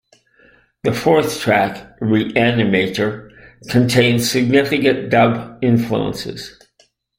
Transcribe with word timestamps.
The 0.81 0.93
fourth 0.93 1.41
track, 1.41 1.99
"Reanimator", 1.99 3.29
contains 3.69 4.31
significant 4.31 5.11
dub 5.11 5.63
influences. 5.63 6.57